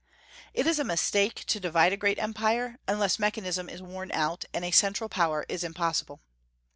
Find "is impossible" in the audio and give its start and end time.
5.47-6.21